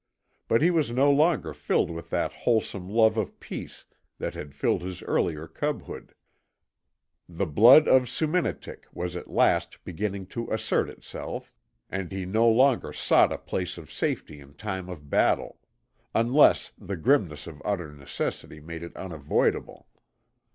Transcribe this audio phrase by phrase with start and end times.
[0.47, 3.85] But he was no longer filled with that wholesome love of peace
[4.17, 6.15] that had filled his earlier cubhood.
[7.29, 11.53] The blood of Soominitik was at last beginning to assert itself,
[11.87, 15.59] and he no longer sought a place of safety in time of battle
[16.15, 19.87] unless the grimness of utter necessity made it unavoidable.